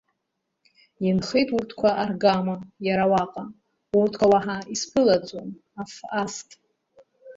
Инхеит 1.07 1.49
урҭқәа 1.55 1.89
аргама 2.03 2.55
иара 2.87 3.05
уаҟа, 3.11 3.43
урҭқәа 3.97 4.25
уаҳа 4.31 4.57
исԥылаӡом, 4.73 5.49
аф 5.81 5.93
аст! 6.21 6.49